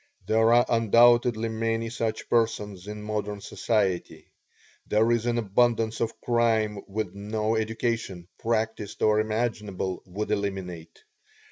[0.25, 4.31] There are undoubtedly many such persons in modern society.
[4.87, 11.03] There is an abundance of crime which no education, practiced or imaginable, would eliminate.